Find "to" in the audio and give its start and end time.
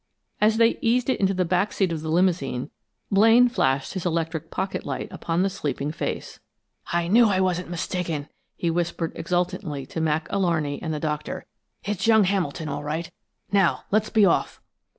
9.85-10.01